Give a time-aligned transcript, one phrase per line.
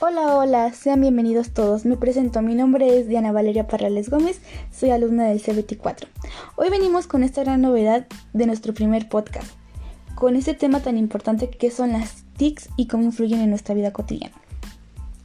[0.00, 1.84] Hola, hola, sean bienvenidos todos.
[1.84, 4.40] Me presento, mi nombre es Diana Valeria Parrales Gómez,
[4.70, 6.06] soy alumna del C24.
[6.54, 9.50] Hoy venimos con esta gran novedad de nuestro primer podcast,
[10.14, 13.92] con este tema tan importante que son las TICs y cómo influyen en nuestra vida
[13.92, 14.36] cotidiana.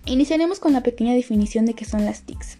[0.06, 2.58] Iniciaremos con la pequeña definición de qué son las TICs.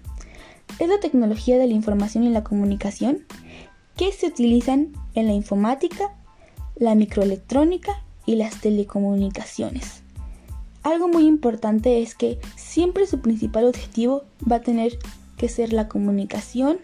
[0.78, 3.26] Es la tecnología de la información y la comunicación
[3.98, 6.14] que se utilizan en la informática,
[6.76, 10.03] la microelectrónica y las telecomunicaciones
[10.84, 15.00] algo muy importante es que siempre su principal objetivo va a tener
[15.38, 16.80] que ser la comunicación,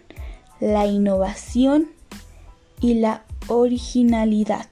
[0.59, 1.87] la innovación
[2.81, 4.67] y la originalidad.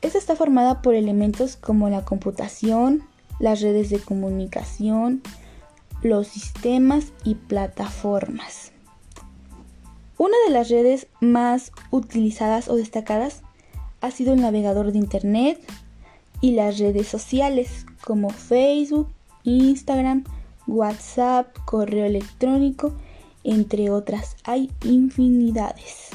[0.00, 3.02] Esta está formada por elementos como la computación,
[3.38, 5.22] las redes de comunicación,
[6.02, 8.72] los sistemas y plataformas.
[10.16, 13.42] Una de las redes más utilizadas o destacadas
[14.00, 15.60] ha sido el navegador de Internet
[16.40, 19.08] y las redes sociales como Facebook,
[19.44, 20.24] Instagram,
[20.66, 22.94] WhatsApp, correo electrónico,
[23.44, 24.36] entre otras.
[24.44, 26.08] Hay infinidades.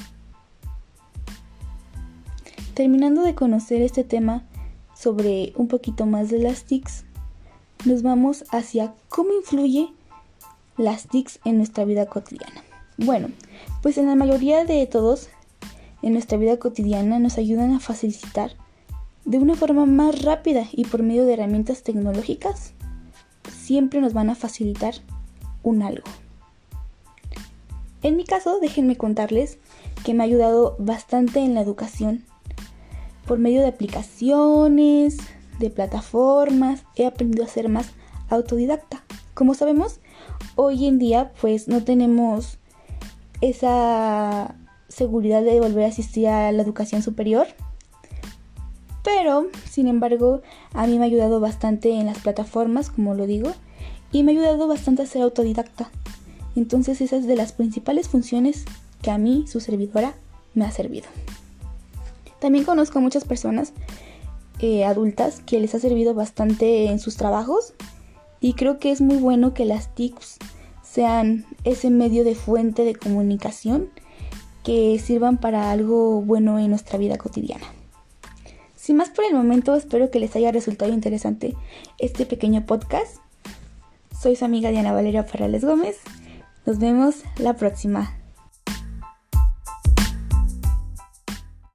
[2.73, 4.43] Terminando de conocer este tema
[4.95, 7.05] sobre un poquito más de las TICs,
[7.85, 9.89] nos vamos hacia cómo influye
[10.77, 12.63] las TICs en nuestra vida cotidiana.
[12.97, 13.29] Bueno,
[13.81, 15.29] pues en la mayoría de todos
[16.03, 18.51] en nuestra vida cotidiana nos ayudan a facilitar
[19.25, 22.73] de una forma más rápida y por medio de herramientas tecnológicas,
[23.49, 24.95] siempre nos van a facilitar
[25.63, 26.03] un algo.
[28.01, 29.59] En mi caso, déjenme contarles
[30.03, 32.25] que me ha ayudado bastante en la educación.
[33.25, 35.17] Por medio de aplicaciones,
[35.59, 37.91] de plataformas, he aprendido a ser más
[38.29, 39.03] autodidacta.
[39.33, 40.01] Como sabemos,
[40.55, 42.59] hoy en día pues no tenemos
[43.39, 44.55] esa
[44.93, 47.47] seguridad de volver a asistir a la educación superior.
[49.03, 50.41] Pero, sin embargo,
[50.73, 53.51] a mí me ha ayudado bastante en las plataformas, como lo digo,
[54.11, 55.89] y me ha ayudado bastante a ser autodidacta.
[56.55, 58.65] Entonces esa es de las principales funciones
[59.01, 60.13] que a mí, su servidora,
[60.53, 61.07] me ha servido.
[62.39, 63.73] También conozco a muchas personas
[64.59, 67.73] eh, adultas que les ha servido bastante en sus trabajos
[68.39, 70.37] y creo que es muy bueno que las TICs
[70.83, 73.89] sean ese medio de fuente de comunicación
[74.63, 77.65] que sirvan para algo bueno en nuestra vida cotidiana.
[78.75, 81.55] Sin más por el momento, espero que les haya resultado interesante
[81.99, 83.17] este pequeño podcast.
[84.19, 85.97] Soy su amiga Diana Valeria Ferrales Gómez.
[86.65, 88.22] Nos vemos la próxima.